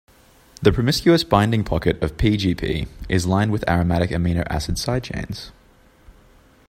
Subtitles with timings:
[0.63, 5.51] The promiscuous binding pocket of P-gp is lined with aromatic amino acid side chains.